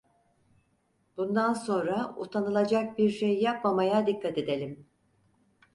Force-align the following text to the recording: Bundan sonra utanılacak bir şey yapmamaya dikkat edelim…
Bundan 1.17 1.53
sonra 1.53 2.13
utanılacak 2.17 2.97
bir 2.97 3.09
şey 3.09 3.39
yapmamaya 3.41 4.07
dikkat 4.07 4.37
edelim… 4.37 4.85